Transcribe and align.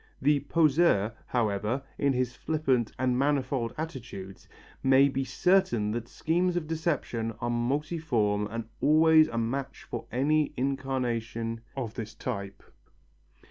The 0.19 0.39
poseur, 0.39 1.13
however, 1.27 1.83
in 1.99 2.13
his 2.13 2.35
flippant 2.35 2.91
and 2.97 3.19
manifold 3.19 3.71
attitudes, 3.77 4.49
may 4.81 5.07
be 5.07 5.23
certain 5.23 5.91
that 5.91 6.07
schemes 6.07 6.55
of 6.55 6.65
deception 6.65 7.33
are 7.39 7.51
multiform 7.51 8.47
and 8.49 8.65
always 8.81 9.27
a 9.27 9.37
match 9.37 9.83
for 9.83 10.07
any 10.11 10.55
incarnation 10.57 11.61
of 11.77 11.93
this 11.93 12.15
type. 12.15 12.63